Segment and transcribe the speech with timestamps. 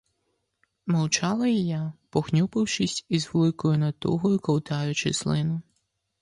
[0.85, 5.61] Мовчала і я, похнюпившись і з великою натугою ковтаючи слину.